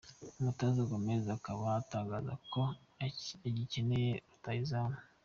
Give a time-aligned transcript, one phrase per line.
[0.39, 2.61] Umutoza Gomez akaba atangaza ko
[3.47, 4.97] agikeneye rutahizamu.